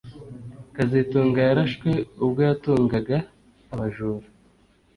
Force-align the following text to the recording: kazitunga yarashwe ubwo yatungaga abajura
kazitunga 0.75 1.39
yarashwe 1.47 1.89
ubwo 2.23 2.39
yatungaga 2.47 3.17
abajura 3.73 4.25